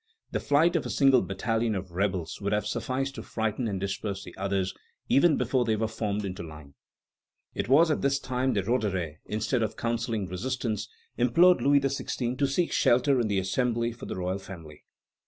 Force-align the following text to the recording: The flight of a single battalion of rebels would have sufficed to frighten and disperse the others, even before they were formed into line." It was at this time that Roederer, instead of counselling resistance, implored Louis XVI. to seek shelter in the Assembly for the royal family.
The 0.31 0.39
flight 0.39 0.75
of 0.75 0.83
a 0.83 0.89
single 0.89 1.21
battalion 1.21 1.75
of 1.75 1.91
rebels 1.91 2.41
would 2.41 2.53
have 2.53 2.65
sufficed 2.65 3.13
to 3.13 3.21
frighten 3.21 3.67
and 3.67 3.79
disperse 3.79 4.23
the 4.23 4.35
others, 4.35 4.73
even 5.09 5.37
before 5.37 5.63
they 5.63 5.75
were 5.75 5.87
formed 5.87 6.25
into 6.25 6.41
line." 6.41 6.73
It 7.53 7.69
was 7.69 7.91
at 7.91 8.01
this 8.01 8.17
time 8.17 8.53
that 8.55 8.65
Roederer, 8.65 9.17
instead 9.27 9.61
of 9.61 9.77
counselling 9.77 10.25
resistance, 10.25 10.89
implored 11.17 11.61
Louis 11.61 11.81
XVI. 11.81 12.35
to 12.39 12.47
seek 12.47 12.71
shelter 12.71 13.19
in 13.19 13.27
the 13.27 13.37
Assembly 13.37 13.91
for 13.91 14.07
the 14.07 14.15
royal 14.15 14.39
family. 14.39 14.85